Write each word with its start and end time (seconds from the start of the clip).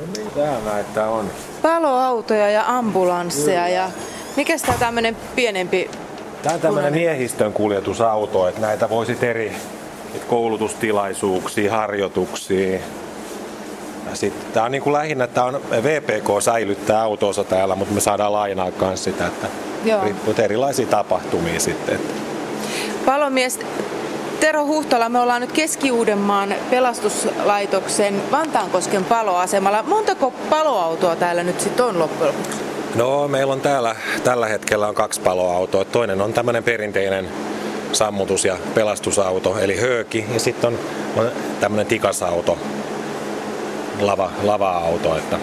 No 0.00 0.24
mitä 0.24 0.70
näitä 0.70 1.08
on? 1.08 1.30
Paloautoja 1.62 2.50
ja 2.50 2.64
ambulansseja 2.66 3.68
ja 3.68 3.90
mikä 4.36 4.58
tämä 4.58 4.78
tämmöinen 4.78 5.16
pienempi 5.34 5.90
Tämä 6.42 6.54
on 6.54 6.60
tämmöinen 6.60 6.92
miehistön 6.92 7.52
kuljetusauto, 7.52 8.48
että 8.48 8.60
näitä 8.60 8.88
voisi 8.88 9.18
eri 9.22 9.52
että 10.14 10.28
koulutustilaisuuksia, 10.28 11.72
harjoituksia. 11.72 12.80
Ja 14.10 14.14
sitten 14.14 14.52
tämä 14.52 14.66
on 14.66 14.72
niin 14.72 14.82
kuin 14.82 14.92
lähinnä, 14.92 15.26
tämä 15.26 15.46
on 15.46 15.60
VPK 15.82 16.42
säilyttää 16.42 17.02
autonsa 17.02 17.44
täällä, 17.44 17.74
mutta 17.74 17.94
me 17.94 18.00
saadaan 18.00 18.32
lainaa 18.32 18.70
myös 18.80 19.04
sitä, 19.04 19.26
että 19.26 19.46
Joo. 19.84 20.04
riippuu 20.04 20.34
erilaisia 20.38 20.86
tapahtumia 20.86 21.60
sitten. 21.60 21.94
Että. 21.94 22.14
Palomies 23.06 23.60
Tero 24.46 24.66
Huhtola, 24.66 25.08
me 25.08 25.18
ollaan 25.20 25.40
nyt 25.40 25.52
Keski-Uudenmaan 25.52 26.54
pelastuslaitoksen 26.70 28.22
Vantaankosken 28.30 29.04
paloasemalla. 29.04 29.82
Montako 29.82 30.30
paloautoa 30.50 31.16
täällä 31.16 31.42
nyt 31.42 31.60
sitten 31.60 31.84
on 31.86 31.98
loppujen 31.98 32.34
lopuksi? 32.34 32.58
No, 32.94 33.28
meillä 33.28 33.52
on 33.52 33.60
täällä 33.60 33.96
tällä 34.24 34.46
hetkellä 34.46 34.88
on 34.88 34.94
kaksi 34.94 35.20
paloautoa. 35.20 35.84
Toinen 35.84 36.20
on 36.20 36.32
tämmöinen 36.32 36.64
perinteinen 36.64 37.28
sammutus- 37.92 38.44
ja 38.44 38.56
pelastusauto, 38.74 39.58
eli 39.58 39.80
hööki, 39.80 40.26
ja 40.34 40.40
sitten 40.40 40.68
on, 40.68 40.78
on 41.16 41.30
tämmöinen 41.60 41.86
tikasauto, 41.86 42.58
lava, 44.00 44.30
lava-auto, 44.42 45.16
että 45.16 45.38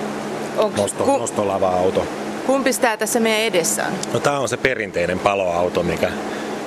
Onks, 0.58 0.78
nosto, 0.82 1.04
ku, 1.04 1.18
nostolava-auto. 1.18 2.06
kumpi 2.46 2.72
tämä 2.82 2.98
tässä 2.98 3.20
meidän 3.20 3.42
edessä 3.42 3.86
on? 3.86 3.94
No 4.14 4.20
tämä 4.20 4.40
on 4.40 4.50
se 4.50 4.58
perinteinen 4.58 5.20
paloauto, 5.20 5.84
mikä, 5.84 6.10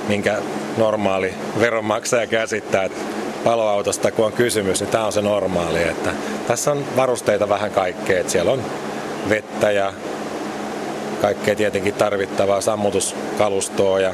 minkä 0.07 0.37
normaali 0.77 1.33
veronmaksaja 1.59 2.27
käsittää, 2.27 2.83
että 2.83 2.99
paloautosta 3.43 4.11
kun 4.11 4.25
on 4.25 4.33
kysymys, 4.33 4.81
niin 4.81 4.89
tämä 4.89 5.05
on 5.05 5.13
se 5.13 5.21
normaali. 5.21 5.83
Että 5.83 6.09
tässä 6.47 6.71
on 6.71 6.85
varusteita 6.95 7.49
vähän 7.49 7.71
kaikkea, 7.71 8.19
että 8.19 8.31
siellä 8.31 8.51
on 8.51 8.61
vettä 9.29 9.71
ja 9.71 9.93
kaikkea 11.21 11.55
tietenkin 11.55 11.93
tarvittavaa 11.93 12.61
sammutuskalustoa 12.61 13.99
ja, 13.99 14.13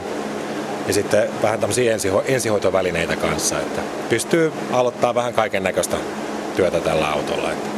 ja 0.87 0.93
sitten 0.93 1.29
vähän 1.43 1.59
tämmöisiä 1.59 1.93
ensiho, 1.93 2.23
ensihoitovälineitä 2.25 3.15
kanssa, 3.15 3.59
että 3.59 3.81
pystyy 4.09 4.53
aloittaa 4.71 5.15
vähän 5.15 5.33
kaiken 5.33 5.63
näköistä 5.63 5.97
työtä 6.55 6.79
tällä 6.79 7.11
autolla. 7.11 7.51
Että. 7.51 7.69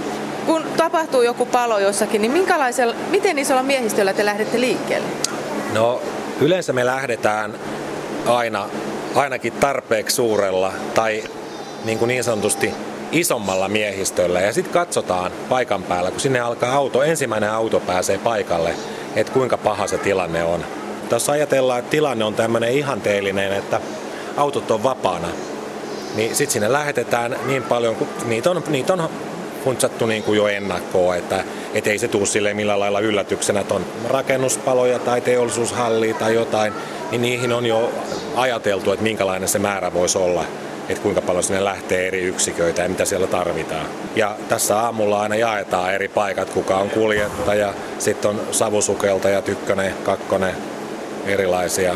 Kun 0.45 0.63
tapahtuu 0.77 1.21
joku 1.21 1.45
palo 1.45 1.79
jossakin, 1.79 2.21
niin 2.21 2.31
minkälaisella, 2.31 2.95
miten 3.09 3.39
isolla 3.39 3.63
miehistöllä 3.63 4.13
te 4.13 4.25
lähdette 4.25 4.61
liikkeelle? 4.61 5.07
No 5.73 6.01
yleensä 6.41 6.73
me 6.73 6.85
lähdetään 6.85 7.53
aina 8.25 8.69
ainakin 9.15 9.53
tarpeeksi 9.53 10.15
suurella 10.15 10.73
tai 10.93 11.23
niin, 11.85 11.99
kuin 11.99 12.07
niin 12.07 12.23
sanotusti 12.23 12.73
isommalla 13.11 13.67
miehistöllä. 13.67 14.41
Ja 14.41 14.53
sitten 14.53 14.73
katsotaan 14.73 15.31
paikan 15.49 15.83
päällä, 15.83 16.11
kun 16.11 16.19
sinne 16.19 16.39
alkaa 16.39 16.73
auto, 16.73 17.03
ensimmäinen 17.03 17.51
auto 17.51 17.79
pääsee 17.79 18.17
paikalle, 18.17 18.75
että 19.15 19.33
kuinka 19.33 19.57
paha 19.57 19.87
se 19.87 19.97
tilanne 19.97 20.43
on. 20.43 20.65
Tässä 21.09 21.31
ajatellaan, 21.31 21.79
että 21.79 21.91
tilanne 21.91 22.25
on 22.25 22.33
tämmöinen 22.33 22.71
ihanteellinen, 22.71 23.53
että 23.53 23.81
autot 24.37 24.71
on 24.71 24.83
vapaana, 24.83 25.27
niin 26.15 26.35
sitten 26.35 26.53
sinne 26.53 26.71
lähetetään 26.71 27.35
niin 27.45 27.63
paljon, 27.63 27.95
kun 27.95 28.07
niitä 28.25 28.51
on, 28.51 28.63
niitä 28.67 28.93
on 28.93 29.09
funtsattu 29.63 30.05
niin 30.05 30.23
kuin 30.23 30.37
jo 30.37 30.47
ennakkoon, 30.47 31.17
että 31.17 31.43
et 31.73 31.87
ei 31.87 31.99
se 31.99 32.07
tule 32.07 32.25
sille 32.25 32.53
millä 32.53 32.79
lailla 32.79 32.99
yllätyksenä, 32.99 33.59
että 33.59 33.73
on 33.73 33.85
rakennuspaloja 34.09 34.99
tai 34.99 35.21
teollisuushallia 35.21 36.13
tai 36.13 36.33
jotain, 36.33 36.73
niin 37.11 37.21
niihin 37.21 37.53
on 37.53 37.65
jo 37.65 37.91
ajateltu, 38.35 38.91
että 38.91 39.03
minkälainen 39.03 39.49
se 39.49 39.59
määrä 39.59 39.93
voisi 39.93 40.17
olla 40.17 40.45
että 40.89 41.03
kuinka 41.03 41.21
paljon 41.21 41.43
sinne 41.43 41.63
lähtee 41.63 42.07
eri 42.07 42.21
yksiköitä 42.21 42.81
ja 42.81 42.89
mitä 42.89 43.05
siellä 43.05 43.27
tarvitaan. 43.27 43.85
Ja 44.15 44.35
tässä 44.49 44.79
aamulla 44.79 45.21
aina 45.21 45.35
jaetaan 45.35 45.93
eri 45.93 46.07
paikat, 46.07 46.49
kuka 46.49 46.77
on 46.77 46.89
kuljettaja, 46.89 47.73
sitten 47.99 48.31
on 48.31 48.41
savusukeltaja, 48.51 49.41
tykkönen, 49.41 49.93
kakkonen, 50.03 50.55
erilaisia. 51.25 51.95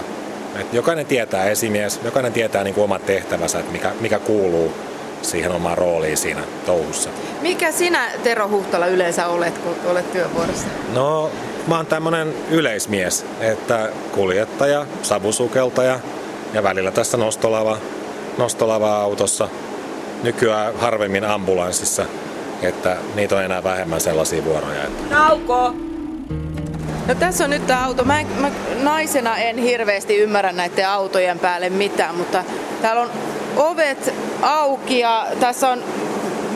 Et 0.59 0.73
jokainen 0.73 1.05
tietää 1.05 1.45
esimies, 1.45 1.99
jokainen 2.03 2.33
tietää 2.33 2.63
niin 2.63 2.73
kuin 2.73 2.83
omat 2.83 3.05
tehtävänsä, 3.05 3.59
että 3.59 3.71
mikä, 3.71 3.91
mikä 3.99 4.19
kuuluu 4.19 4.73
siihen 5.21 5.51
omaan 5.51 5.77
rooliin 5.77 6.17
siinä 6.17 6.41
touhussa. 6.65 7.09
Mikä 7.41 7.71
sinä, 7.71 8.11
Tero 8.23 8.47
Huhtola, 8.47 8.87
yleensä 8.87 9.27
olet, 9.27 9.57
kun 9.57 9.75
olet 9.85 10.11
työvuorossa? 10.11 10.67
No, 10.93 11.31
mä 11.69 11.77
oon 11.77 11.85
tämmönen 11.85 12.33
yleismies, 12.49 13.25
että 13.39 13.89
kuljettaja, 14.11 14.85
savusukeltaja 15.01 15.99
ja 16.53 16.63
välillä 16.63 16.91
tässä 16.91 17.17
nostolava, 17.17 17.77
nostolava 18.37 19.01
autossa. 19.01 19.49
Nykyään 20.23 20.75
harvemmin 20.75 21.25
ambulanssissa, 21.25 22.05
että 22.61 22.97
niitä 23.15 23.35
on 23.35 23.43
enää 23.43 23.63
vähemmän 23.63 24.01
sellaisia 24.01 24.45
vuoroja. 24.45 24.81
Nauko! 25.09 25.73
No 27.07 27.15
tässä 27.19 27.43
on 27.43 27.49
nyt 27.49 27.67
tämä 27.67 27.85
auto. 27.85 28.03
Mä, 28.03 28.19
en, 28.19 28.27
mä 28.39 28.51
naisena 28.81 29.37
en 29.37 29.57
hirveästi 29.57 30.17
ymmärrä 30.17 30.51
näiden 30.51 30.89
autojen 30.89 31.39
päälle 31.39 31.69
mitään, 31.69 32.15
mutta 32.15 32.43
täällä 32.81 33.01
on 33.01 33.09
ovet 33.55 34.13
auki 34.41 34.99
ja 34.99 35.27
tässä 35.39 35.69
on 35.69 35.83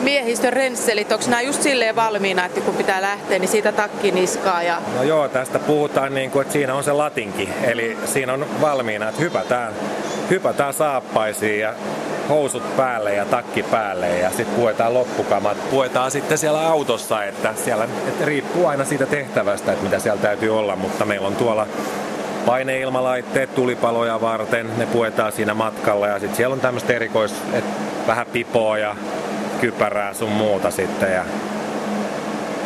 miehistön 0.04 0.52
rensselit. 0.52 1.12
Onko 1.12 1.24
nämä 1.28 1.42
just 1.42 1.62
silleen 1.62 1.96
valmiina, 1.96 2.44
että 2.44 2.60
kun 2.60 2.74
pitää 2.74 3.02
lähteä, 3.02 3.38
niin 3.38 3.48
siitä 3.48 3.72
takki 3.72 4.10
niskaa? 4.10 4.62
Ja... 4.62 4.78
No 4.96 5.02
joo, 5.02 5.28
tästä 5.28 5.58
puhutaan 5.58 6.14
niin 6.14 6.30
kuin, 6.30 6.42
että 6.42 6.52
siinä 6.52 6.74
on 6.74 6.84
se 6.84 6.92
latinki. 6.92 7.48
Eli 7.62 7.96
siinä 8.04 8.32
on 8.32 8.46
valmiina, 8.60 9.08
että 9.08 9.20
hypätään, 9.20 9.72
hypätään 10.30 10.74
saappaisiin 10.74 11.60
ja 11.60 11.74
housut 12.28 12.76
päälle 12.76 13.14
ja 13.14 13.24
takki 13.24 13.62
päälle 13.62 14.08
ja 14.18 14.30
sitten 14.30 14.56
puetaan 14.56 14.94
loppukamat. 14.94 15.70
Puetaan 15.70 16.10
sitten 16.10 16.38
siellä 16.38 16.68
autossa, 16.68 17.24
että 17.24 17.54
siellä 17.64 17.84
että 17.84 18.24
riippuu 18.24 18.66
aina 18.66 18.84
siitä 18.84 19.06
tehtävästä, 19.06 19.72
että 19.72 19.84
mitä 19.84 19.98
siellä 19.98 20.22
täytyy 20.22 20.58
olla, 20.58 20.76
mutta 20.76 21.04
meillä 21.04 21.28
on 21.28 21.36
tuolla 21.36 21.66
paineilmalaitteet 22.46 23.54
tulipaloja 23.54 24.20
varten, 24.20 24.78
ne 24.78 24.86
puetaan 24.86 25.32
siinä 25.32 25.54
matkalla 25.54 26.08
ja 26.08 26.18
sitten 26.18 26.36
siellä 26.36 26.52
on 26.52 26.60
tämmöistä 26.60 26.92
erikois, 26.92 27.34
että 27.52 27.70
vähän 28.06 28.26
pipoa 28.26 28.78
ja 28.78 28.96
kypärää 29.64 30.14
sun 30.14 30.32
muuta 30.32 30.70
sitten 30.70 31.12
ja 31.12 31.24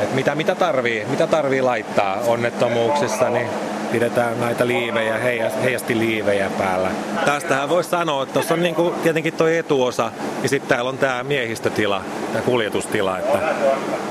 et 0.03 0.15
mitä, 0.15 0.35
mitä, 0.35 0.55
tarvii, 0.55 1.05
mitä 1.11 1.27
tarvii 1.27 1.63
laittaa 1.63 2.17
onnettomuuksissa, 2.27 3.31
niin 3.31 3.47
pidetään 3.93 4.41
näitä 4.41 4.67
liivejä, 4.67 5.19
heijasti 5.63 5.99
liivejä 5.99 6.51
päällä. 6.59 6.91
Tästähän 7.25 7.69
voisi 7.69 7.91
sanoa, 7.91 8.23
että 8.23 8.33
tuossa 8.33 8.55
on 8.55 8.63
niinku 8.63 8.95
tietenkin 9.03 9.33
tuo 9.33 9.47
etuosa 9.47 10.13
ja 10.43 10.49
sitten 10.49 10.69
täällä 10.69 10.89
on 10.89 10.99
tämä 10.99 11.23
miehistötila, 11.23 12.03
tämä 12.33 12.45
kuljetustila, 12.45 13.19
että, 13.19 13.39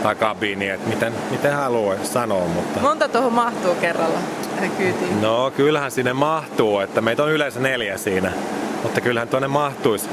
tai 0.03 0.15
kabiini, 0.15 0.69
että 0.69 0.89
miten, 0.89 1.13
miten 1.31 1.53
haluaa 1.53 1.95
sanoa. 2.03 2.47
Mutta... 2.47 2.79
Monta 2.79 3.09
tuohon 3.09 3.33
mahtuu 3.33 3.75
kerralla 3.75 4.19
tähän 4.55 4.71
kyytiin? 4.71 5.21
No 5.21 5.51
kyllähän 5.55 5.91
sinne 5.91 6.13
mahtuu, 6.13 6.79
että 6.79 7.01
meitä 7.01 7.23
on 7.23 7.31
yleensä 7.31 7.59
neljä 7.59 7.97
siinä, 7.97 8.31
mutta 8.83 9.01
kyllähän 9.01 9.27
tuonne 9.27 9.47
mahtuisi. 9.47 10.09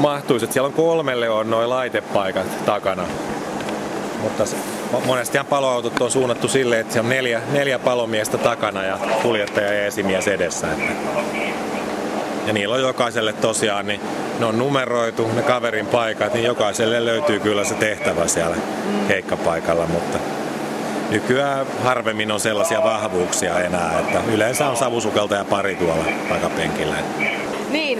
Mahtuisi 0.00 0.44
että 0.44 0.54
siellä 0.54 0.66
on 0.66 0.72
kolmelle 0.72 1.30
on 1.30 1.50
noin 1.50 1.70
laitepaikat 1.70 2.64
takana. 2.64 3.02
Mutta 4.22 4.44
monestihan 5.06 5.46
paloautot 5.46 6.00
on 6.00 6.10
suunnattu 6.10 6.48
sille, 6.48 6.80
että 6.80 6.92
siellä 6.92 7.06
on 7.06 7.10
neljä, 7.10 7.40
neljä 7.52 7.78
palomiestä 7.78 8.38
takana 8.38 8.82
ja 8.82 8.98
kuljettaja 9.22 9.72
ja 9.72 9.86
esimies 9.86 10.28
edessä. 10.28 10.72
Että. 10.72 10.92
Ja 12.46 12.52
niillä 12.52 12.74
on 12.74 12.80
jokaiselle 12.80 13.32
tosiaan, 13.32 13.86
niin 13.86 14.00
ne 14.38 14.46
on 14.46 14.58
numeroitu, 14.58 15.30
ne 15.34 15.42
kaverin 15.42 15.86
paikat, 15.86 16.34
niin 16.34 16.44
jokaiselle 16.44 17.04
löytyy 17.04 17.40
kyllä 17.40 17.64
se 17.64 17.74
tehtävä 17.74 18.28
siellä 18.28 18.56
keikkapaikalla, 19.08 19.86
mutta 19.86 20.18
nykyään 21.10 21.66
harvemmin 21.84 22.32
on 22.32 22.40
sellaisia 22.40 22.82
vahvuuksia 22.82 23.58
enää, 23.58 24.00
että 24.00 24.20
yleensä 24.32 24.68
on 24.68 24.76
savusukelta 24.76 25.34
ja 25.34 25.44
pari 25.44 25.76
tuolla 25.76 26.04
takapenkillä. 26.28 26.96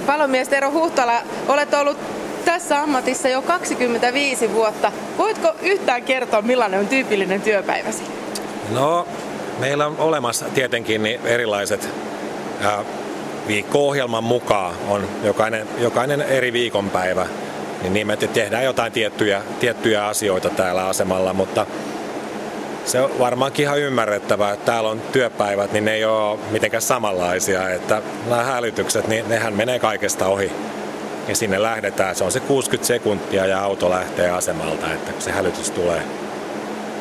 Niin, 0.00 0.06
palomies 0.06 0.48
Tero 0.48 0.70
Huhtala, 0.70 1.22
olet 1.48 1.74
ollut 1.74 1.96
tässä 2.44 2.80
ammatissa 2.80 3.28
jo 3.28 3.42
25 3.42 4.52
vuotta. 4.52 4.92
Voitko 5.18 5.52
yhtään 5.62 6.02
kertoa, 6.02 6.42
millainen 6.42 6.80
on 6.80 6.88
tyypillinen 6.88 7.42
työpäiväsi? 7.42 8.02
No, 8.70 9.06
meillä 9.58 9.86
on 9.86 9.96
olemassa 9.98 10.46
tietenkin 10.54 11.02
niin 11.02 11.20
erilaiset 11.24 11.88
ja 12.62 12.84
viikko-ohjelman 13.48 14.24
mukaan 14.24 14.74
on 14.88 15.08
jokainen, 15.24 15.68
jokainen 15.78 16.22
eri 16.22 16.52
viikonpäivä. 16.52 17.26
Niin 17.82 17.92
nimet, 17.92 18.22
että 18.22 18.34
tehdään 18.34 18.64
jotain 18.64 18.92
tiettyjä, 18.92 19.42
tiettyjä 19.60 20.06
asioita 20.06 20.50
täällä 20.50 20.88
asemalla, 20.88 21.32
mutta 21.32 21.66
se 22.90 23.00
on 23.00 23.18
varmaankin 23.18 23.62
ihan 23.62 23.78
ymmärrettävää, 23.78 24.52
että 24.52 24.66
täällä 24.66 24.90
on 24.90 25.00
työpäivät, 25.00 25.72
niin 25.72 25.84
ne 25.84 25.92
ei 25.94 26.04
ole 26.04 26.38
mitenkään 26.50 26.82
samanlaisia. 26.82 27.70
Että 27.70 28.02
nämä 28.26 28.44
hälytykset, 28.44 29.08
niin 29.08 29.28
nehän 29.28 29.54
menee 29.54 29.78
kaikesta 29.78 30.26
ohi 30.26 30.52
ja 31.28 31.36
sinne 31.36 31.62
lähdetään. 31.62 32.14
Se 32.14 32.24
on 32.24 32.32
se 32.32 32.40
60 32.40 32.86
sekuntia 32.86 33.46
ja 33.46 33.62
auto 33.62 33.90
lähtee 33.90 34.30
asemalta, 34.30 34.92
että 34.92 35.12
se 35.18 35.30
hälytys 35.30 35.70
tulee. 35.70 36.02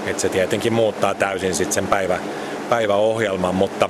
Että 0.05 0.21
se 0.21 0.29
tietenkin 0.29 0.73
muuttaa 0.73 1.13
täysin 1.13 1.55
sitten 1.55 1.73
sen 1.73 1.87
päivä, 1.87 2.19
päiväohjelman, 2.69 3.55
mutta 3.55 3.89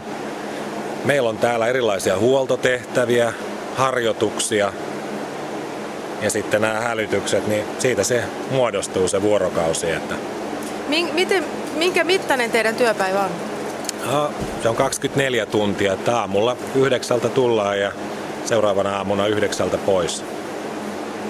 meillä 1.06 1.30
on 1.30 1.38
täällä 1.38 1.68
erilaisia 1.68 2.18
huoltotehtäviä, 2.18 3.34
harjoituksia 3.75 4.74
ja 6.22 6.30
sitten 6.30 6.62
nämä 6.62 6.81
hälytykset, 6.81 7.48
niin 7.48 7.66
siitä 7.80 8.04
se 8.04 8.24
muodostuu 8.51 9.07
se 9.07 9.22
vuorokausi. 9.22 9.92
Että 9.92 10.16
Miten, 11.13 11.44
minkä 11.80 12.04
mittainen 12.04 12.52
teidän 12.52 12.76
työpäivä 12.76 13.24
on? 13.24 13.31
No, 14.12 14.31
se 14.64 14.70
on 14.70 14.76
24 14.76 15.46
tuntia, 15.46 15.94
että 15.94 16.20
aamulla 16.20 16.58
yhdeksältä 16.76 17.30
tullaan 17.30 17.80
ja 17.80 17.92
seuraavana 18.46 18.98
aamuna 18.98 19.28
yhdeksältä 19.28 19.78
pois. 19.78 20.24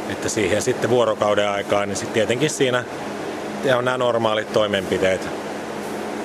Että 0.09 0.29
siihen 0.29 0.61
sitten 0.61 0.89
vuorokauden 0.89 1.49
aikaan, 1.49 1.87
niin 1.87 1.97
sitten 1.97 2.13
tietenkin 2.13 2.49
siinä 2.49 2.83
on 3.77 3.85
nämä 3.85 3.97
normaalit 3.97 4.53
toimenpiteet 4.53 5.29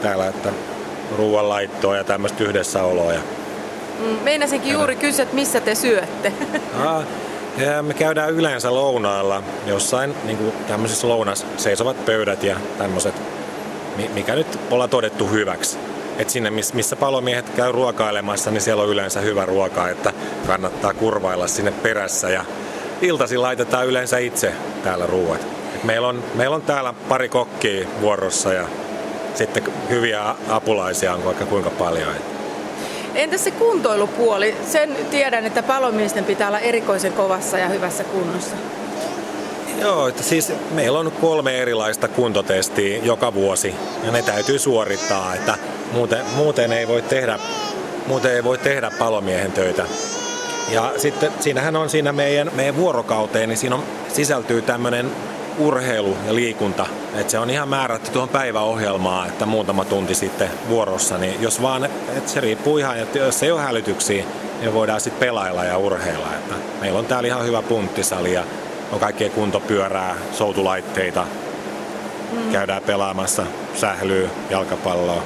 täällä, 0.03 0.29
että 0.29 0.53
ruoanlaittoa 1.19 1.97
ja 1.97 2.05
tämmöistä 2.05 2.45
yhdessäoloa. 2.45 3.13
Mm, 3.99 4.17
meinasinkin 4.23 4.73
juuri 4.73 4.97
kysyä, 4.97 5.23
että 5.23 5.35
missä 5.35 5.61
te 5.61 5.75
syötte. 5.75 6.33
ja 7.67 7.83
me 7.83 7.95
käydään 7.95 8.31
yleensä 8.31 8.75
lounaalla 8.75 9.43
jossain 9.67 10.15
niin 10.25 10.37
kuin 10.37 10.53
tämmöisissä 10.69 11.09
lounas 11.09 11.47
seisovat 11.57 12.05
pöydät 12.05 12.43
ja 12.43 12.57
tämmöiset, 12.79 13.15
mikä 14.15 14.35
nyt 14.35 14.59
ollaan 14.71 14.91
todettu 14.91 15.27
hyväksi. 15.27 15.79
Et 16.19 16.31
sinne, 16.31 16.51
missä 16.51 16.97
palomiehet 16.97 17.51
käy 17.51 17.73
ruokailemassa, 17.73 18.51
niin 18.51 18.61
siellä 18.61 18.83
on 18.83 18.89
yleensä 18.89 19.21
hyvä 19.21 19.47
ruoka, 19.47 19.89
että 19.89 20.13
kannattaa 20.47 20.95
kurvailla 20.95 21.47
sinne 21.47 21.71
perässä. 21.71 22.31
Ja 22.31 22.45
iltasi 23.03 23.37
laitetaan 23.37 23.87
yleensä 23.87 24.19
itse 24.19 24.53
täällä 24.85 25.07
ruuat. 25.07 25.47
Et 25.75 25.85
meillä, 25.85 26.09
on, 26.09 26.25
meillä 26.35 26.57
on 26.57 26.63
täällä 26.63 26.95
pari 27.09 27.29
kokkia 27.29 27.87
vuorossa 28.01 28.53
ja 28.53 28.69
sitten 29.35 29.65
hyviä 29.89 30.35
apulaisia 30.49 31.15
on 31.15 31.25
vaikka 31.25 31.45
kuinka 31.47 31.71
paljon. 31.71 32.15
Entäs 33.15 33.45
se 33.45 33.51
kuntoilupuoli? 33.51 34.55
Sen 34.67 34.97
tiedän, 35.11 35.47
että 35.47 35.63
palomiesten 35.63 36.25
pitää 36.25 36.49
olla 36.49 36.59
erikoisen 36.59 37.13
kovassa 37.13 37.59
ja 37.59 37.69
hyvässä 37.69 38.05
kunnossa. 38.05 38.57
Joo, 39.81 40.09
että 40.09 40.23
siis 40.23 40.53
meillä 40.71 40.99
on 40.99 41.13
kolme 41.21 41.59
erilaista 41.59 42.09
kuntotestiä 42.09 42.99
joka 43.03 43.35
vuosi 43.35 43.75
ja 44.05 44.13
ne 44.13 44.23
täytyy 44.23 44.59
suorittaa, 44.59 45.35
että 45.35 45.59
muuten, 45.93 46.25
muuten, 46.37 46.73
ei 46.73 46.89
voi 46.89 47.03
tehdä, 47.03 47.39
muuten 48.07 48.33
ei 48.35 48.45
voi 48.45 48.59
tehdä 48.59 48.91
palomiehen 48.99 49.53
töitä. 49.53 49.87
Ja 50.71 50.93
sitten 50.97 51.33
siinähän 51.41 51.77
on 51.77 51.91
siinä 51.91 52.13
meidän, 52.13 52.51
meidän 52.55 52.77
vuorokauteen, 52.77 53.49
niin 53.49 53.57
siinä 53.59 53.75
on, 53.75 53.83
sisältyy 54.09 54.63
tämmöinen 54.63 55.11
urheilu 55.59 56.17
ja 56.27 56.35
liikunta. 56.35 56.87
Että 57.15 57.31
se 57.31 57.39
on 57.39 57.51
ihan 57.51 57.69
määrätty 57.69 58.11
tuohon 58.11 58.29
päiväohjelmaan, 58.29 59.29
että 59.29 59.47
muutama 59.47 59.85
tunti 59.85 60.15
sitten 60.15 60.51
vuorossa. 60.69 61.19
Niin 61.19 61.43
jos 61.43 61.63
vaan, 61.63 61.85
että 61.85 62.31
se 62.31 62.41
riippuu 62.41 62.79
ihan, 62.79 62.99
että 62.99 63.19
jos 63.19 63.43
ei 63.43 63.51
ole 63.51 63.61
hälytyksiä, 63.61 64.25
niin 64.61 64.75
voidaan 64.75 65.01
sitten 65.01 65.29
pelailla 65.29 65.65
ja 65.65 65.79
urheilla. 65.79 66.27
Että 66.35 66.55
meillä 66.81 66.99
on 66.99 67.07
täällä 67.07 67.27
ihan 67.27 67.47
hyvä 67.47 67.63
punttisali 67.63 68.33
ja 68.33 68.45
on 68.95 69.01
kaikkea 69.01 69.31
kuntopyörää, 69.31 70.17
soutulaitteita. 70.33 71.27
Mm. 72.33 72.53
Käydään 72.53 72.83
pelaamassa 72.83 73.47
sählyä, 73.75 74.29
jalkapalloa. 74.51 75.23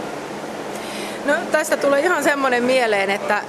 No 1.25 1.35
tästä 1.53 1.77
tulee 1.77 2.01
ihan 2.01 2.25
semmoinen 2.25 2.65
mieleen, 2.65 3.11
että 3.11 3.43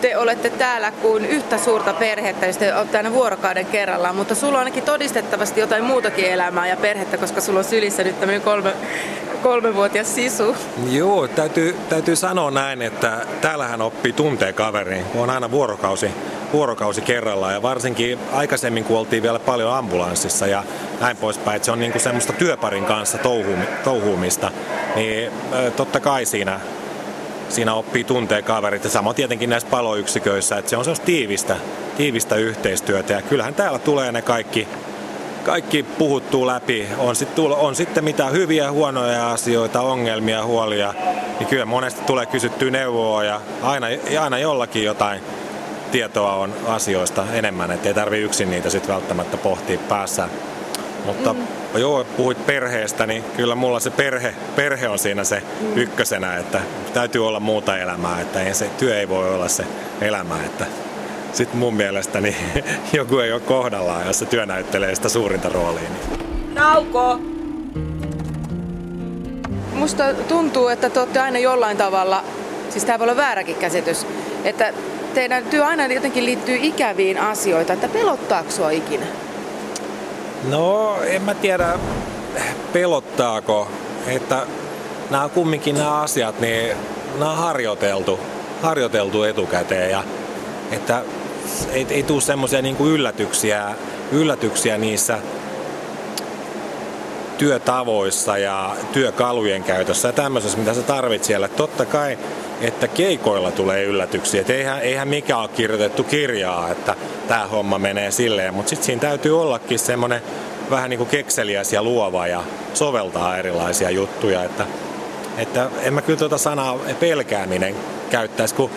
te 0.00 0.16
olette 0.16 0.50
täällä 0.50 0.90
kuin 0.90 1.24
yhtä 1.24 1.58
suurta 1.58 1.92
perhettä, 1.92 2.46
jos 2.46 2.56
te 2.56 2.74
olette 2.74 2.96
aina 2.96 3.12
vuorokauden 3.12 3.66
kerrallaan, 3.66 4.16
mutta 4.16 4.34
sulla 4.34 4.52
on 4.52 4.58
ainakin 4.58 4.82
todistettavasti 4.82 5.60
jotain 5.60 5.84
muutakin 5.84 6.24
elämää 6.24 6.68
ja 6.68 6.76
perhettä, 6.76 7.18
koska 7.18 7.40
sulla 7.40 7.58
on 7.58 7.64
sylissä 7.64 8.04
nyt 8.04 8.20
tämmöinen 8.20 8.42
kolme, 8.42 8.72
kolmevuotias 9.44 10.14
sisu. 10.14 10.56
Joo, 10.90 11.28
täytyy, 11.28 11.76
täytyy 11.88 12.16
sanoa 12.16 12.50
näin, 12.50 12.82
että 12.82 13.26
täällähän 13.40 13.82
oppii 13.82 14.12
tuntee 14.12 14.52
kaveriin, 14.52 15.04
kun 15.04 15.20
on 15.20 15.30
aina 15.30 15.50
vuorokausi, 15.50 16.10
vuorokausi 16.52 17.00
kerrallaan. 17.00 17.52
Ja 17.54 17.62
varsinkin 17.62 18.18
aikaisemmin, 18.32 18.84
kun 18.84 18.98
oltiin 18.98 19.22
vielä 19.22 19.38
paljon 19.38 19.74
ambulanssissa 19.74 20.46
ja 20.46 20.64
näin 21.00 21.16
poispäin, 21.16 21.56
että 21.56 21.66
se 21.66 21.72
on 21.72 21.80
niinku 21.80 21.98
semmoista 21.98 22.32
työparin 22.32 22.84
kanssa 22.84 23.18
touhuumista, 23.84 24.50
niin 24.96 25.32
totta 25.76 26.00
kai 26.00 26.24
siinä 26.24 26.60
siinä 27.48 27.74
oppii 27.74 28.04
tuntee 28.04 28.42
kaverit. 28.42 28.84
Ja 28.84 28.90
sama 28.90 29.14
tietenkin 29.14 29.50
näissä 29.50 29.68
paloyksiköissä, 29.70 30.58
että 30.58 30.70
se 30.70 30.76
on 30.76 30.84
sellaista 30.84 31.06
tiivistä, 31.06 31.56
tiivistä 31.96 32.36
yhteistyötä. 32.36 33.12
Ja 33.12 33.22
kyllähän 33.22 33.54
täällä 33.54 33.78
tulee 33.78 34.12
ne 34.12 34.22
kaikki, 34.22 34.68
kaikki 35.44 35.82
puhuttuu 35.82 36.46
läpi. 36.46 36.86
On, 36.98 37.16
sit, 37.16 37.38
on 37.38 37.74
sitten 37.74 38.04
mitä 38.04 38.26
hyviä, 38.26 38.72
huonoja 38.72 39.30
asioita, 39.30 39.80
ongelmia, 39.80 40.44
huolia, 40.44 40.94
niin 41.38 41.46
kyllä 41.46 41.64
monesti 41.64 42.00
tulee 42.06 42.26
kysyttyä 42.26 42.70
neuvoa 42.70 43.24
ja 43.24 43.40
aina, 43.62 43.86
aina 44.20 44.38
jollakin 44.38 44.84
jotain 44.84 45.20
tietoa 45.92 46.34
on 46.34 46.54
asioista 46.66 47.24
enemmän, 47.32 47.70
ettei 47.70 47.94
tarvi 47.94 48.18
yksin 48.18 48.50
niitä 48.50 48.70
sitten 48.70 48.94
välttämättä 48.94 49.36
pohtia 49.36 49.78
päässä. 49.88 50.28
Mutta 51.04 51.32
mm. 51.32 51.46
joo, 51.76 52.04
puhuit 52.04 52.46
perheestä, 52.46 53.06
niin 53.06 53.24
kyllä 53.36 53.54
mulla 53.54 53.80
se 53.80 53.90
perhe, 53.90 54.34
perhe 54.56 54.88
on 54.88 54.98
siinä 54.98 55.24
se 55.24 55.42
mm. 55.60 55.76
ykkösenä, 55.76 56.36
että 56.36 56.60
täytyy 56.94 57.26
olla 57.26 57.40
muuta 57.40 57.78
elämää, 57.78 58.20
että 58.20 58.40
ei 58.40 58.54
se 58.54 58.70
työ 58.78 59.00
ei 59.00 59.08
voi 59.08 59.34
olla 59.34 59.48
se 59.48 59.64
elämä, 60.00 60.44
että 60.44 60.66
sitten 61.34 61.58
mun 61.58 61.74
mielestä 61.74 62.20
niin 62.20 62.36
joku 62.92 63.18
ei 63.18 63.32
ole 63.32 63.40
kohdallaan, 63.40 64.06
jos 64.06 64.18
se 64.18 64.26
työ 64.26 64.46
näyttelee 64.46 64.94
sitä 64.94 65.08
suurinta 65.08 65.48
roolia. 65.48 65.80
Niin. 65.80 66.54
Nauko! 66.54 67.18
Musta 69.72 70.14
tuntuu, 70.28 70.68
että 70.68 70.90
te 70.90 71.00
olette 71.00 71.20
aina 71.20 71.38
jollain 71.38 71.76
tavalla, 71.76 72.24
siis 72.70 72.84
tämä 72.84 72.98
voi 72.98 73.04
olla 73.04 73.16
vääräkin 73.16 73.56
käsitys, 73.56 74.06
että 74.44 74.72
teidän 75.14 75.44
työ 75.44 75.66
aina 75.66 75.86
jotenkin 75.86 76.24
liittyy 76.24 76.58
ikäviin 76.62 77.18
asioita, 77.18 77.72
että 77.72 77.88
pelottaako 77.88 78.50
sua 78.50 78.70
ikinä? 78.70 79.06
No, 80.48 80.96
en 81.06 81.22
mä 81.22 81.34
tiedä 81.34 81.78
pelottaako, 82.72 83.68
että 84.06 84.46
nämä 85.10 85.28
kumminkin 85.28 85.74
nämä 85.74 86.00
asiat, 86.00 86.40
niin 86.40 86.76
nämä 87.18 87.30
on 87.30 87.36
harjoiteltu, 87.36 88.20
harjoiteltu 88.62 89.22
etukäteen 89.22 89.90
ja 89.90 90.04
että 90.72 91.02
ei, 91.72 91.86
ei 91.90 92.02
tule 92.02 92.20
semmoisia 92.20 92.62
niin 92.62 92.76
yllätyksiä, 92.80 93.74
yllätyksiä 94.12 94.78
niissä 94.78 95.18
työtavoissa 97.38 98.38
ja 98.38 98.76
työkalujen 98.92 99.64
käytössä 99.64 100.08
ja 100.08 100.12
tämmöisessä, 100.12 100.58
mitä 100.58 100.74
sä 100.74 100.82
tarvit 100.82 101.24
siellä. 101.24 101.48
Totta 101.48 101.84
kai, 101.84 102.18
että 102.60 102.88
keikoilla 102.88 103.50
tulee 103.50 103.84
yllätyksiä. 103.84 104.40
Et 104.40 104.50
eihän, 104.50 104.80
eihän 104.80 105.08
mikä 105.08 105.36
ole 105.36 105.48
kirjoitettu 105.48 106.04
kirjaa, 106.04 106.70
että 106.70 106.96
tämä 107.28 107.46
homma 107.46 107.78
menee 107.78 108.10
silleen, 108.10 108.54
mutta 108.54 108.70
sitten 108.70 108.86
siinä 108.86 109.00
täytyy 109.00 109.42
ollakin 109.42 109.78
semmoinen 109.78 110.22
vähän 110.70 110.90
niin 110.90 110.98
kuin 110.98 111.10
kekseliäs 111.10 111.72
ja 111.72 111.82
luova 111.82 112.26
ja 112.26 112.42
soveltaa 112.74 113.38
erilaisia 113.38 113.90
juttuja. 113.90 114.44
Että, 114.44 114.66
että 115.38 115.70
en 115.82 115.94
mä 115.94 116.02
kyllä 116.02 116.18
tuota 116.18 116.38
sanaa 116.38 116.78
pelkääminen 117.00 117.74
käyttäisi, 118.10 118.54
kun 118.54 118.70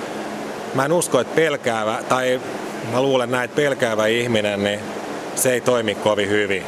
mä 0.74 0.86
en 0.86 0.91
usko, 0.91 1.19
että 1.19 1.36
pelkäävä, 1.36 2.00
tai 2.09 2.41
mä 2.91 3.01
luulen 3.01 3.31
näin, 3.31 3.45
että 3.45 3.55
pelkäävä 3.55 4.07
ihminen, 4.07 4.63
niin 4.63 4.79
se 5.36 5.53
ei 5.53 5.62
toimi 5.62 5.95
kovin 5.95 6.29
hyvin 6.29 6.63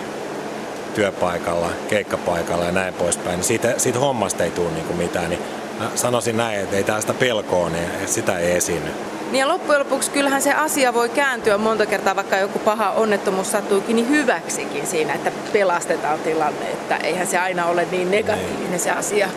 työpaikalla, 0.95 1.69
keikkapaikalla 1.89 2.65
ja 2.65 2.71
näin 2.71 2.93
poispäin. 2.93 3.43
Siitä, 3.43 3.73
siitä 3.77 3.99
hommasta 3.99 4.43
ei 4.43 4.51
tule 4.51 4.69
niin 4.71 4.97
mitään. 4.97 5.29
Niin 5.29 5.41
mä 5.79 5.89
sanoisin 5.95 6.37
näin, 6.37 6.59
että 6.59 6.75
ei 6.77 6.83
tästä 6.83 7.13
pelkoa, 7.13 7.69
niin 7.69 7.87
sitä 8.05 8.39
ei 8.39 8.51
esiinny. 8.51 8.89
Niin 9.31 9.39
ja 9.39 9.47
loppujen 9.47 9.79
lopuksi 9.79 10.11
kyllähän 10.11 10.41
se 10.41 10.53
asia 10.53 10.93
voi 10.93 11.09
kääntyä 11.09 11.57
monta 11.57 11.85
kertaa, 11.85 12.15
vaikka 12.15 12.37
joku 12.37 12.59
paha 12.59 12.91
onnettomuus 12.91 13.51
sattuukin, 13.51 13.95
niin 13.95 14.09
hyväksikin 14.09 14.87
siinä, 14.87 15.13
että 15.13 15.31
pelastetaan 15.53 16.19
tilanne. 16.19 16.71
Että 16.71 16.97
eihän 16.97 17.27
se 17.27 17.37
aina 17.37 17.65
ole 17.65 17.87
niin 17.91 18.11
negatiivinen 18.11 18.69
niin. 18.69 18.79
se 18.79 18.91
asia, 18.91 19.29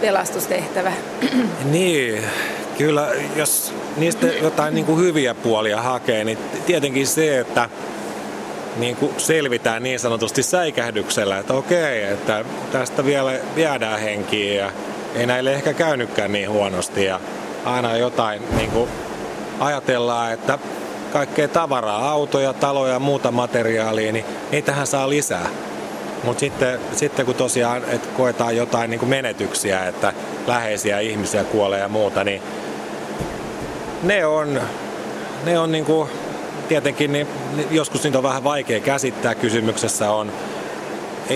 pelastustehtävä. 0.00 0.92
Niin, 1.64 2.24
kyllä 2.78 3.08
jos 3.36 3.74
niistä 3.96 4.26
jotain 4.26 4.74
niin 4.74 4.86
kuin 4.86 5.00
hyviä 5.00 5.34
puolia 5.34 5.82
hakee, 5.82 6.24
niin 6.24 6.38
tietenkin 6.66 7.06
se, 7.06 7.38
että 7.38 7.68
niin 8.76 8.96
kuin 8.96 9.12
selvitään 9.18 9.82
niin 9.82 10.00
sanotusti 10.00 10.42
säikähdyksellä, 10.42 11.38
että 11.38 11.54
okei, 11.54 12.04
että 12.04 12.44
tästä 12.72 13.04
vielä 13.04 13.32
viedään 13.56 14.00
henkiä 14.00 14.64
ja 14.64 14.72
ei 15.14 15.26
näille 15.26 15.52
ehkä 15.52 15.72
käynytkään 15.72 16.32
niin 16.32 16.50
huonosti 16.50 17.04
ja 17.04 17.20
aina 17.64 17.96
jotain 17.96 18.42
niin 18.56 18.70
kuin 18.70 18.90
ajatellaan, 19.60 20.32
että 20.32 20.58
kaikkea 21.12 21.48
tavaraa, 21.48 22.10
autoja, 22.10 22.52
taloja 22.52 22.92
ja 22.92 22.98
muuta 22.98 23.30
materiaalia, 23.30 24.12
niin 24.12 24.24
niitähän 24.52 24.86
saa 24.86 25.08
lisää. 25.08 25.46
Mutta 26.24 26.40
sitten, 26.40 26.80
sitten 26.92 27.26
kun 27.26 27.34
tosiaan 27.34 27.82
että 27.88 28.08
koetaan 28.16 28.56
jotain 28.56 28.90
niin 28.90 28.98
kuin 28.98 29.10
menetyksiä, 29.10 29.86
että 29.86 30.12
läheisiä 30.46 31.00
ihmisiä 31.00 31.44
kuolee 31.44 31.80
ja 31.80 31.88
muuta, 31.88 32.24
niin 32.24 32.42
ne 34.04 34.26
on, 34.26 34.60
ne 35.44 35.58
on 35.58 35.72
niin 35.72 35.84
kuin, 35.84 36.08
tietenkin 36.68 37.12
niin, 37.12 37.26
joskus 37.70 38.04
niitä 38.04 38.18
on 38.18 38.24
vähän 38.24 38.44
vaikea 38.44 38.80
käsittää. 38.80 39.34
Kysymyksessä 39.34 40.10
on 40.10 40.32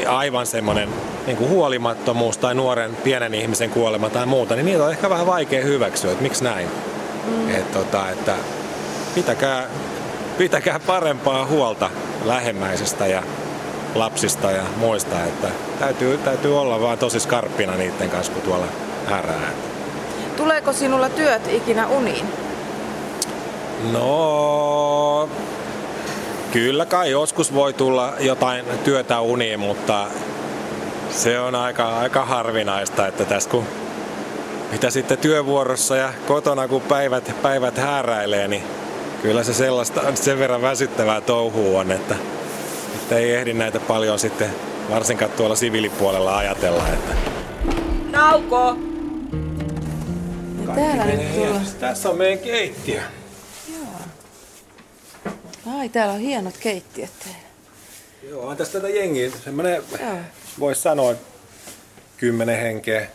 aivan 0.09 0.47
semmoinen 0.47 0.89
niin 1.27 1.37
kuin 1.37 1.51
huolimattomuus 1.51 2.39
tai 2.39 2.55
nuoren 2.55 2.97
pienen 2.97 3.35
ihmisen 3.35 3.71
kuolema 3.71 4.11
tai 4.11 4.27
muuta, 4.27 4.55
niin 4.55 4.67
niitä 4.67 4.85
on 4.85 4.91
ehkä 4.91 5.11
vähän 5.11 5.27
vaikea 5.27 5.65
hyväksyä, 5.65 6.11
että 6.11 6.23
miksi 6.23 6.45
näin. 6.45 6.69
Mm. 7.27 7.55
Et, 7.55 7.73
tota, 7.73 8.11
että 8.11 8.35
pitäkää, 9.15 9.67
pitäkää 10.39 10.81
parempaa 10.87 11.47
huolta 11.47 11.91
lähemmäisistä 12.25 13.07
ja 13.07 13.23
lapsista 13.95 14.51
ja 14.51 14.63
muista, 14.77 15.25
että 15.25 15.49
täytyy, 15.79 16.19
täytyy 16.19 16.61
olla 16.61 16.81
vaan 16.81 16.99
tosi 16.99 17.21
skarppina 17.21 17.77
niiden 17.77 18.11
kanssa, 18.11 18.33
kun 18.33 18.43
tuolla 18.43 18.67
härää. 19.07 19.53
Tuleeko 20.37 20.73
sinulla 20.73 21.09
työt 21.09 21.43
ikinä 21.53 21.87
uniin? 21.87 22.48
No, 23.93 25.29
kyllä 26.53 26.87
kai 26.87 27.11
joskus 27.11 27.55
voi 27.55 27.73
tulla 27.73 28.13
jotain 28.21 28.65
työtä 28.85 29.21
uniin, 29.21 29.61
mutta 29.61 30.07
se 31.11 31.41
on 31.41 31.55
aika, 31.55 31.99
aika 31.99 32.25
harvinaista, 32.25 33.07
että 33.07 33.25
tässä 33.25 33.51
kun 33.51 33.65
mitä 34.73 34.91
sitten 34.91 35.19
työvuorossa 35.19 35.97
ja 35.97 36.13
kotona 36.27 36.69
kun 36.69 36.83
päivät, 36.83 37.35
päivät 37.43 37.77
hääräilee, 37.77 38.49
niin 38.49 38.63
kyllä 39.23 39.45
se 39.45 39.55
sellaista 39.55 40.03
sen 40.15 40.39
verran 40.39 40.63
väsyttävää 40.63 41.21
touhuu 41.21 41.77
on, 41.77 41.93
että, 41.93 42.15
että 42.95 43.17
ei 43.17 43.35
ehdi 43.35 43.53
näitä 43.53 43.81
paljon 43.81 44.19
sitten 44.19 44.51
varsinkaan 44.91 45.31
tuolla 45.31 45.57
siviilipuolella 45.57 46.37
ajatella. 46.37 46.89
Että... 46.89 47.15
Nauko! 48.11 48.77
Täällä 50.75 51.05
nyt 51.05 51.35
tulla... 51.35 51.61
Tässä 51.81 52.11
on 52.11 52.19
meidän 52.19 52.39
keittiö. 52.39 53.01
Ai, 55.77 55.89
täällä 55.89 56.15
on 56.15 56.21
hienot 56.21 56.57
keittiöt 56.61 57.11
teillä. 57.25 57.49
Joo, 58.31 58.47
on 58.47 58.57
tästä 58.57 58.81
tätä 58.81 58.93
jengiä. 58.93 59.31
Semmoinen, 59.45 59.83
voisi 60.59 60.83
sanoa, 60.83 61.15
kymmenen 62.17 62.61
henkeä. 62.61 63.07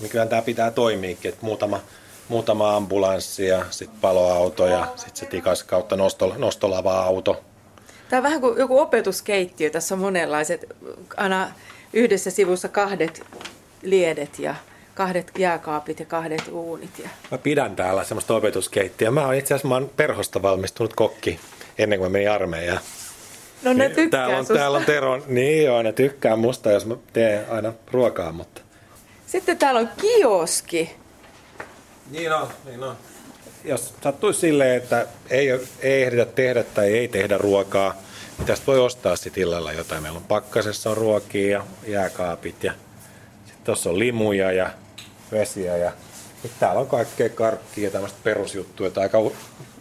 Niin 0.00 0.10
kyllä 0.10 0.26
tämä 0.26 0.42
pitää 0.42 0.70
toimiikin, 0.70 1.28
että 1.28 1.46
muutama, 1.46 1.80
muutama 2.28 2.76
ambulanssi 2.76 3.46
ja 3.46 3.64
sitten 3.70 4.00
paloauto 4.00 4.66
ja 4.66 4.92
sitten 4.96 5.16
se 5.16 5.26
tikas 5.26 5.62
kautta 5.62 5.96
nosto, 5.96 6.34
nostolava-auto. 6.36 7.44
Tämä 8.08 8.18
on 8.18 8.22
vähän 8.22 8.40
kuin 8.40 8.58
joku 8.58 8.78
opetuskeittiö. 8.78 9.70
Tässä 9.70 9.94
on 9.94 9.98
monenlaiset, 9.98 10.64
aina 11.16 11.52
yhdessä 11.92 12.30
sivussa 12.30 12.68
kahdet 12.68 13.22
liedet 13.82 14.38
ja 14.38 14.54
kahdet 14.98 15.32
jääkaapit 15.38 16.00
ja 16.00 16.06
kahdet 16.06 16.48
uunit. 16.50 16.98
Ja... 16.98 17.08
Mä 17.30 17.38
pidän 17.38 17.76
täällä 17.76 18.04
semmoista 18.04 18.34
opetuskeittiöä. 18.34 19.10
Mä 19.10 19.24
oon 19.24 19.34
itse 19.34 19.54
asiassa 19.54 19.68
mä 19.68 19.74
oon 19.74 19.90
perhosta 19.96 20.42
valmistunut 20.42 20.94
kokki 20.94 21.40
ennen 21.78 21.98
kuin 21.98 22.10
mä 22.10 22.12
menin 22.12 22.30
armeijaan. 22.30 22.80
No 23.62 23.72
ne 23.72 23.84
Niin, 23.84 23.96
tykkää 23.96 24.20
täällä 24.20 24.38
on, 24.38 24.44
susta. 24.44 24.54
täällä 24.54 24.78
on 24.78 24.84
Tero, 24.84 25.22
niin 25.26 25.64
joo, 25.64 25.82
ne 25.82 25.92
tykkää 25.92 26.36
musta, 26.36 26.70
jos 26.70 26.86
mä 26.86 26.96
teen 27.12 27.50
aina 27.50 27.72
ruokaa, 27.92 28.32
mutta... 28.32 28.60
Sitten 29.26 29.58
täällä 29.58 29.80
on 29.80 29.88
kioski. 30.00 30.96
Niin 32.10 32.32
on, 32.32 32.48
niin 32.64 32.82
on. 32.82 32.96
Jos 33.64 33.94
sattuisi 34.02 34.40
silleen, 34.40 34.76
että 34.76 35.06
ei, 35.30 35.50
ei 35.80 36.02
ehditä 36.02 36.24
tehdä 36.24 36.62
tai 36.62 36.92
ei 36.92 37.08
tehdä 37.08 37.38
ruokaa, 37.38 37.94
niin 38.38 38.46
tästä 38.46 38.66
voi 38.66 38.78
ostaa 38.78 39.16
sitten 39.16 39.42
illalla 39.42 39.72
jotain. 39.72 40.02
Meillä 40.02 40.16
on 40.16 40.24
pakkasessa 40.24 40.90
on 40.90 40.96
ruokia 40.96 41.48
ja 41.50 41.64
jääkaapit 41.86 42.64
ja 42.64 42.72
sitten 43.46 43.64
tuossa 43.64 43.90
on 43.90 43.98
limuja 43.98 44.52
ja 44.52 44.70
vesiä 45.32 45.76
ja 45.76 45.92
nyt 46.42 46.52
täällä 46.60 46.80
on 46.80 46.86
kaikkea 46.86 47.28
karkkia 47.28 47.84
ja 47.84 47.90
tämmöistä 47.90 48.18
perusjuttuja. 48.24 48.88
Että 48.88 49.00
aika 49.00 49.18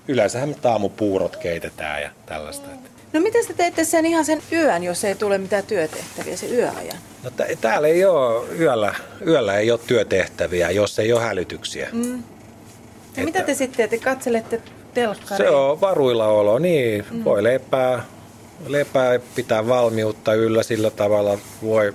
yleensähän 0.07 0.49
me 0.49 0.55
aamupuurot 0.63 1.35
keitetään 1.35 2.01
ja 2.01 2.09
tällaista. 2.25 2.71
Että. 2.71 2.89
No 3.13 3.19
miten 3.19 3.47
te 3.47 3.53
teette 3.53 3.83
sen 3.83 4.05
ihan 4.05 4.25
sen 4.25 4.41
yön, 4.51 4.83
jos 4.83 5.03
ei 5.03 5.15
tule 5.15 5.37
mitään 5.37 5.63
työtehtäviä, 5.63 6.37
se 6.37 6.47
yöajan? 6.47 6.97
No 7.23 7.29
t- 7.29 7.61
täällä 7.61 7.87
ei 7.87 8.05
ole 8.05 8.47
yöllä, 8.59 8.95
yöllä 9.27 9.57
ei 9.57 9.71
ole 9.71 9.79
työtehtäviä, 9.87 10.71
jos 10.71 10.99
ei 10.99 11.13
ole 11.13 11.21
hälytyksiä. 11.21 11.89
Mm. 11.91 12.23
Ja 13.17 13.23
mitä 13.23 13.41
te 13.43 13.53
sitten 13.53 13.77
teette? 13.77 13.97
Katselette 13.97 14.61
telkkaria? 14.93 15.37
Se 15.37 15.55
on 15.55 15.81
varuilla 15.81 16.27
olo, 16.27 16.59
niin. 16.59 17.05
Mm. 17.11 17.23
Voi 17.23 17.43
lepää, 17.43 18.03
lepää, 18.67 19.19
pitää 19.35 19.67
valmiutta 19.67 20.33
yllä 20.33 20.63
sillä 20.63 20.89
tavalla. 20.89 21.37
Voi, 21.63 21.93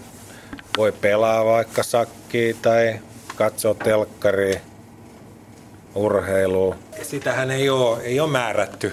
voi 0.77 0.93
pelaa 0.93 1.45
vaikka 1.45 1.83
sakkia 1.83 2.55
tai 2.63 3.01
katsoa 3.37 3.75
telkkaria, 3.75 4.61
urheilua. 5.95 6.77
Sitähän 7.03 7.51
ei 7.51 7.71
ole, 7.71 8.03
ei 8.03 8.21
ole 8.21 8.31
määrätty, 8.31 8.93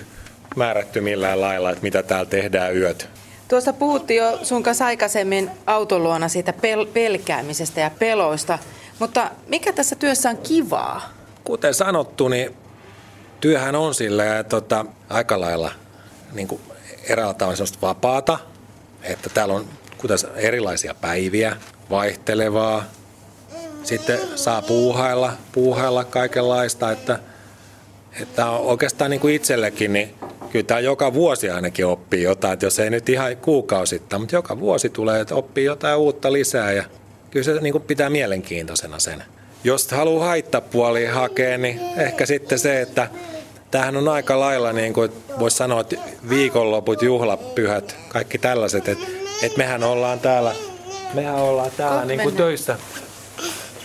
määrätty 0.56 1.02
millään 1.02 1.42
lailla, 1.42 1.70
että 1.70 1.84
mitä 1.84 2.04
täällä 2.04 2.30
tehdään 2.30 2.78
yöt. 2.78 3.10
Tuossa 3.48 3.74
puhuttiin 3.74 4.18
jo 4.18 4.40
sun 4.44 4.64
kanssa 4.64 4.86
aikaisemmin 4.86 5.52
autoluona 5.68 6.30
siitä 6.30 6.52
pel- 6.52 6.88
pelkäämisestä 6.94 7.82
ja 7.82 7.92
peloista, 8.00 8.60
mutta 9.00 9.32
mikä 9.48 9.74
tässä 9.74 9.96
työssä 9.96 10.30
on 10.30 10.38
kivaa? 10.38 11.10
Kuten 11.44 11.74
sanottu, 11.74 12.28
niin 12.28 12.56
työhän 13.42 13.76
on 13.76 13.96
sillä 13.96 14.44
tota, 14.44 14.86
aika 15.10 15.40
lailla 15.40 15.72
niin 16.34 16.48
kuin 16.48 16.62
eräällä 17.04 17.34
tavalla 17.34 17.56
sellaista 17.56 17.82
vapaata, 17.82 18.40
että 19.04 19.30
täällä 19.30 19.54
on 19.54 19.66
kuten 19.98 20.18
erilaisia 20.36 20.94
päiviä, 20.94 21.58
vaihtelevaa. 21.90 22.84
Sitten 23.84 24.20
saa 24.36 24.62
puuhailla, 24.62 25.34
puuhailla 25.52 26.04
kaikenlaista, 26.04 26.92
että, 26.92 27.20
että 28.22 28.50
on 28.50 28.66
oikeastaan 28.66 29.12
niin 29.12 29.22
kuin 29.22 29.34
itsellekin, 29.36 29.94
niin 29.94 30.16
kyllä 30.52 30.66
tämä 30.66 30.80
joka 30.80 31.14
vuosi 31.14 31.50
ainakin 31.50 31.86
oppii 31.86 32.24
jotain, 32.24 32.54
että 32.54 32.66
jos 32.66 32.80
ei 32.80 32.90
nyt 32.90 33.10
ihan 33.10 33.38
kuukausittain, 33.38 34.22
mutta 34.22 34.36
joka 34.36 34.60
vuosi 34.60 34.90
tulee, 34.90 35.22
että 35.22 35.36
oppii 35.36 35.66
jotain 35.66 35.98
uutta 35.98 36.34
lisää 36.34 36.72
ja 36.72 36.84
kyllä 37.32 37.44
se 37.44 37.54
niin 37.54 37.72
kuin 37.72 37.84
pitää 37.84 38.10
mielenkiintoisena 38.10 39.00
sen. 39.00 39.24
Jos 39.64 39.92
haluaa 39.92 40.26
haittapuolia 40.28 41.14
hakea, 41.14 41.58
niin 41.58 41.80
ehkä 41.98 42.26
sitten 42.26 42.60
se, 42.60 42.82
että 42.82 43.08
tämähän 43.72 43.98
on 43.98 44.08
aika 44.08 44.40
lailla, 44.40 44.74
niin 44.74 44.94
kuin 44.94 45.12
voisi 45.40 45.58
sanoa, 45.58 45.82
että 45.82 45.96
viikonloput, 46.30 47.02
juhlapyhät, 47.02 47.96
kaikki 48.10 48.38
tällaiset, 48.38 48.88
että, 48.88 49.06
että 49.44 49.58
mehän 49.58 49.84
ollaan 49.84 50.20
täällä, 50.20 50.56
mehän 51.14 51.36
ollaan 51.36 51.72
täällä 51.78 51.96
Kohta 51.96 52.08
niin 52.08 52.20
kuin 52.20 52.34
mennään. 52.34 52.48
töissä, 52.48 52.78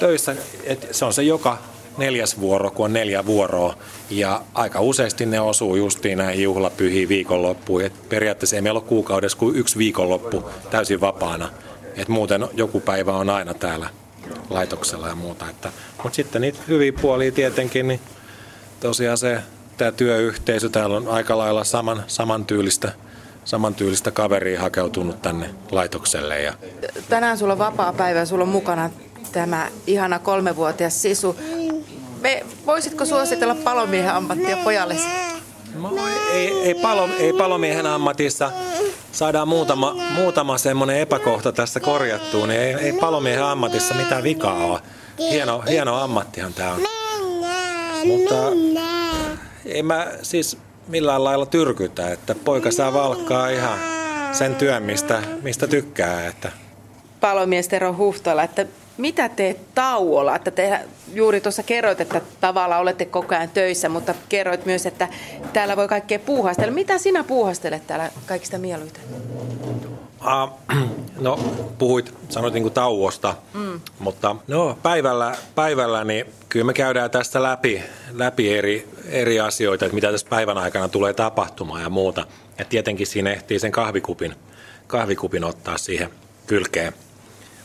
töissä 0.04 0.36
että 0.64 0.86
se 0.90 1.04
on 1.04 1.12
se 1.12 1.22
joka 1.22 1.58
neljäs 1.98 2.40
vuoro, 2.40 2.70
kun 2.70 2.84
on 2.84 2.92
neljä 2.92 3.26
vuoroa. 3.26 3.76
Ja 4.10 4.42
aika 4.54 4.80
useasti 4.80 5.26
ne 5.26 5.40
osuu 5.40 5.76
justiin 5.76 6.18
näihin 6.18 6.44
juhlapyhiin 6.44 7.08
viikonloppuun. 7.08 7.82
Et 7.82 8.08
periaatteessa 8.08 8.56
ei 8.56 8.62
meillä 8.62 8.80
ole 8.80 8.88
kuukaudessa 8.88 9.38
kuin 9.38 9.56
yksi 9.56 9.78
viikonloppu 9.78 10.50
täysin 10.70 11.00
vapaana. 11.00 11.48
Et 11.96 12.08
muuten 12.08 12.48
joku 12.54 12.80
päivä 12.80 13.12
on 13.12 13.30
aina 13.30 13.54
täällä 13.54 13.88
laitoksella 14.50 15.08
ja 15.08 15.14
muuta. 15.14 15.50
Että, 15.50 15.72
mutta 16.02 16.16
sitten 16.16 16.42
niitä 16.42 16.58
hyviä 16.68 16.92
puolia 16.92 17.32
tietenkin, 17.32 17.88
niin 17.88 18.00
tosiaan 18.80 19.18
se 19.18 19.38
tämä 19.76 19.92
työyhteisö 19.92 20.68
täällä 20.68 20.96
on 20.96 21.08
aika 21.08 21.38
lailla 21.38 21.64
saman, 21.64 22.04
samantyylistä, 22.06 22.92
samantyylistä 23.44 24.10
kaveria 24.10 24.60
hakeutunut 24.60 25.22
tänne 25.22 25.50
laitokselle. 25.70 26.42
Ja 26.42 26.52
Tänään 27.08 27.38
sulla 27.38 27.52
on 27.52 27.58
vapaa 27.58 27.92
päivä 27.92 28.18
ja 28.18 28.26
sulla 28.26 28.44
on 28.44 28.48
mukana 28.48 28.90
tämä 29.32 29.68
ihana 29.86 30.18
kolmevuotias 30.18 31.02
sisu. 31.02 31.36
Me, 32.20 32.44
voisitko 32.66 33.04
suositella 33.04 33.54
palomiehen 33.54 34.14
ammattia 34.14 34.56
pojallesi? 34.56 35.06
No, 35.74 35.90
ei, 36.32 36.52
ei, 36.62 36.74
palo, 36.74 37.08
ei 37.18 37.32
palomiehen 37.32 37.86
ammatissa 37.86 38.52
saadaan 39.12 39.48
muutama, 39.48 39.96
muutama 40.14 40.58
semmoinen 40.58 40.98
epäkohta 40.98 41.52
tässä 41.52 41.80
korjattua, 41.80 42.46
niin 42.46 42.60
ei, 42.60 42.74
ei 42.74 42.92
palomiehen 42.92 43.44
ammatissa 43.44 43.94
mitään 43.94 44.22
vikaa 44.22 44.64
ole. 44.64 44.80
Hieno, 45.18 45.62
hieno 45.68 45.96
ammattihan 45.96 46.54
tämä 46.54 46.72
on. 46.72 46.80
Mutta 48.06 48.34
ei 49.66 49.82
mä 49.82 50.06
siis 50.22 50.58
millään 50.88 51.24
lailla 51.24 51.46
tyrkytä, 51.46 52.12
että 52.12 52.34
poika 52.34 52.70
saa 52.70 52.92
valkkaa 52.92 53.48
ihan 53.48 53.78
sen 54.32 54.54
työn, 54.54 54.82
mistä, 54.82 55.22
mistä 55.42 55.66
tykkää. 55.66 56.26
Että 56.26 56.52
Palomies 57.20 57.68
Tero 57.68 57.94
Huhtola, 57.96 58.42
että 58.42 58.66
mitä 58.98 59.28
teet 59.28 59.74
tauolla? 59.74 60.36
Että 60.36 60.50
te 60.50 60.80
juuri 61.14 61.40
tuossa 61.40 61.62
kerroit, 61.62 62.00
että 62.00 62.20
tavallaan 62.40 62.80
olette 62.80 63.04
koko 63.04 63.34
ajan 63.34 63.50
töissä, 63.50 63.88
mutta 63.88 64.14
kerroit 64.28 64.66
myös, 64.66 64.86
että 64.86 65.08
täällä 65.52 65.76
voi 65.76 65.88
kaikkea 65.88 66.18
puuhastella. 66.18 66.72
Mitä 66.72 66.98
sinä 66.98 67.24
puuhastelet 67.24 67.86
täällä 67.86 68.10
kaikista 68.26 68.58
mieluiten? 68.58 69.02
Ah, 70.20 70.52
no, 71.20 71.40
puhuit, 71.78 72.14
sanoit 72.28 72.54
niin 72.54 72.72
tauosta, 72.72 73.34
mm. 73.54 73.80
mutta 73.98 74.36
no, 74.48 74.78
päivällä, 74.82 75.36
päivällä 75.54 76.04
niin 76.04 76.26
kyllä 76.48 76.66
me 76.66 76.72
käydään 76.72 77.10
tästä 77.10 77.42
läpi, 77.42 77.82
läpi 78.12 78.54
eri, 78.54 78.88
eri 79.08 79.40
asioita, 79.40 79.84
että 79.84 79.94
mitä 79.94 80.10
tässä 80.10 80.26
päivän 80.30 80.58
aikana 80.58 80.88
tulee 80.88 81.12
tapahtumaan 81.12 81.82
ja 81.82 81.90
muuta. 81.90 82.26
Ja 82.58 82.64
tietenkin 82.64 83.06
siinä 83.06 83.32
ehtii 83.32 83.58
sen 83.58 83.72
kahvikupin, 83.72 84.34
kahvikupin 84.86 85.44
ottaa 85.44 85.78
siihen 85.78 86.10
kylkeen. 86.46 86.92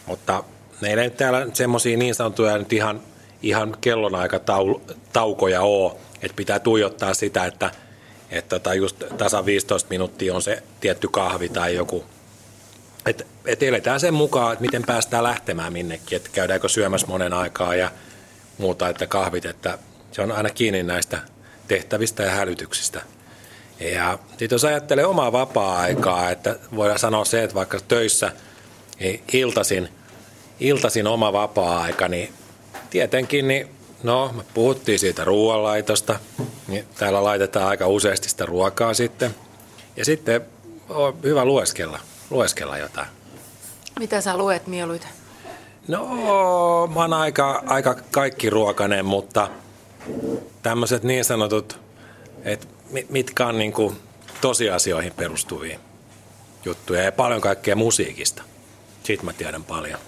Mutta 0.06 0.44
meillä 0.82 1.04
ei 1.04 1.10
täällä 1.10 1.48
semmoisia 1.54 1.98
niin 1.98 2.16
sanottuja 2.16 2.58
nyt 2.58 2.74
ihan, 2.74 3.02
ihan 3.42 3.78
kellonaikataukoja 3.82 5.62
ole, 5.62 5.92
että 6.22 6.36
pitää 6.36 6.60
tuijottaa 6.60 7.14
sitä, 7.14 7.46
että 7.46 7.72
että 8.32 8.60
tota 8.60 8.74
just 8.74 9.04
tasan 9.18 9.46
15 9.46 9.90
minuuttia 9.90 10.36
on 10.36 10.42
se 10.42 10.64
tietty 10.80 11.08
kahvi 11.08 11.50
tai 11.50 11.76
joku 11.76 12.06
et, 13.06 13.28
et 13.46 13.64
eletään 13.64 14.00
sen 14.00 14.14
mukaan, 14.14 14.54
että 14.54 14.66
miten 14.66 14.84
päästään 14.84 15.24
lähtemään 15.24 15.74
minnekin, 15.74 16.16
että 16.16 16.30
käydäänkö 16.34 16.70
syömässä 16.70 17.08
monen 17.08 17.34
aikaa 17.34 17.76
ja 17.76 17.92
muuta, 18.58 18.90
että 18.90 19.08
kahvit, 19.08 19.46
että 19.46 19.78
se 20.12 20.22
on 20.22 20.32
aina 20.32 20.50
kiinni 20.50 20.84
näistä 20.84 21.20
tehtävistä 21.68 22.24
ja 22.24 22.32
hälytyksistä. 22.32 23.02
Ja 23.80 24.20
sitten 24.30 24.56
jos 24.56 24.66
ajattelee 24.66 25.06
omaa 25.06 25.32
vapaa-aikaa, 25.32 26.30
että 26.30 26.56
voidaan 26.76 27.00
sanoa 27.00 27.26
se, 27.26 27.44
että 27.44 27.56
vaikka 27.56 27.80
töissä 27.88 28.32
niin 29.00 29.24
iltasin, 29.34 29.90
iltasin 30.60 31.08
oma 31.08 31.34
vapaa-aika, 31.34 32.08
niin 32.08 32.34
tietenkin, 32.90 33.48
niin 33.48 33.70
no, 34.04 34.32
me 34.38 34.44
puhuttiin 34.54 35.00
siitä 35.00 35.24
ruoanlaitosta, 35.24 36.20
niin 36.68 36.86
täällä 36.98 37.24
laitetaan 37.24 37.68
aika 37.68 37.88
useasti 37.88 38.30
sitä 38.30 38.46
ruokaa 38.46 38.94
sitten. 38.94 39.36
Ja 39.96 40.06
sitten 40.06 40.42
on 40.90 41.18
hyvä 41.24 41.46
lueskella, 41.46 42.00
lueskella 42.30 42.78
jotain. 42.78 43.08
Mitä 44.00 44.22
sä 44.22 44.38
luet 44.38 44.68
mieluiten? 44.68 45.10
No, 45.88 46.88
mä 46.94 47.00
oon 47.02 47.14
aika, 47.14 47.64
aika 47.68 47.96
kaikki 48.12 48.50
ruokainen, 48.50 49.06
mutta 49.06 49.50
tämmöiset 50.62 51.04
niin 51.04 51.26
sanotut, 51.26 51.80
että 52.44 52.68
mitkä 53.10 53.48
on 53.48 53.58
niin 53.58 53.74
kuin 53.74 53.96
tosiasioihin 54.42 55.14
perustuvia 55.14 55.80
juttuja 56.66 57.04
ja 57.04 57.12
paljon 57.12 57.42
kaikkea 57.42 57.76
musiikista. 57.76 58.44
Siitä 59.04 59.24
mä 59.24 59.34
tiedän 59.34 59.64
paljon. 59.64 60.00